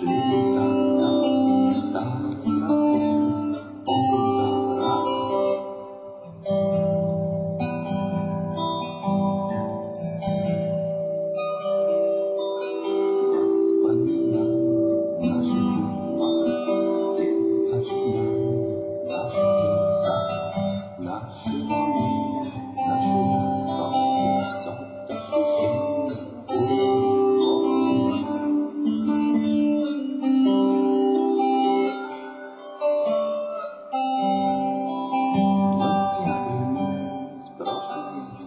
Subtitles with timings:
[0.00, 0.59] soon.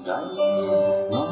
[0.05, 1.22] đại